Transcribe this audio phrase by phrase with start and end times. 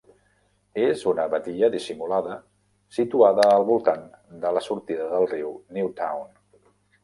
[0.85, 2.39] És una badia dissimulada
[2.99, 4.03] situada al voltant
[4.47, 6.29] de la sortida del riu Newtown.